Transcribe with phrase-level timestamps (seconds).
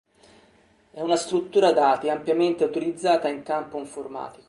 [0.89, 4.39] È una struttura dati ampiamente utilizzata in campo informatico.